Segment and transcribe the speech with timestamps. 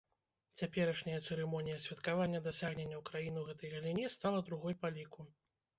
[0.61, 5.33] Цяперашняя цырымонія святкавання дасягненняў краін у гэтай галіне стала другой па ліку.